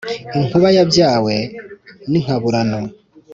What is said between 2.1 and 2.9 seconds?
inkaburano